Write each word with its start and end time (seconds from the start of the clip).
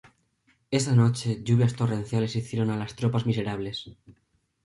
Esa 0.71 0.95
noche 0.95 1.43
lluvias 1.43 1.75
torrenciales 1.75 2.35
hicieron 2.35 2.71
a 2.71 2.75
las 2.75 2.95
tropas 2.95 3.27
miserables. 3.27 3.91